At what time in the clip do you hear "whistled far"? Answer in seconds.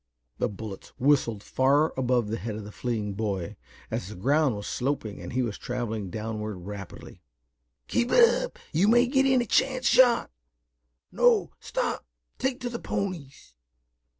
0.97-1.93